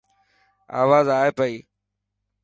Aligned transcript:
آواز 0.79 1.07
آي 1.19 1.31
پئي. 1.37 1.55